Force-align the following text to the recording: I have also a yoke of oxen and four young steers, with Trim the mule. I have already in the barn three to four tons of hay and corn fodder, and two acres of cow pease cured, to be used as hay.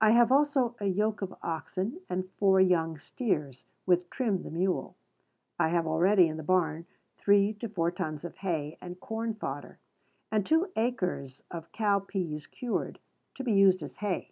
I 0.00 0.12
have 0.12 0.30
also 0.30 0.76
a 0.78 0.86
yoke 0.86 1.20
of 1.20 1.34
oxen 1.42 1.98
and 2.08 2.30
four 2.38 2.60
young 2.60 2.96
steers, 2.96 3.64
with 3.86 4.08
Trim 4.08 4.44
the 4.44 4.52
mule. 4.52 4.94
I 5.58 5.70
have 5.70 5.84
already 5.84 6.28
in 6.28 6.36
the 6.36 6.44
barn 6.44 6.86
three 7.16 7.52
to 7.54 7.68
four 7.68 7.90
tons 7.90 8.24
of 8.24 8.36
hay 8.36 8.78
and 8.80 9.00
corn 9.00 9.34
fodder, 9.34 9.80
and 10.30 10.46
two 10.46 10.70
acres 10.76 11.42
of 11.50 11.72
cow 11.72 11.98
pease 11.98 12.46
cured, 12.46 13.00
to 13.34 13.42
be 13.42 13.50
used 13.50 13.82
as 13.82 13.96
hay. 13.96 14.30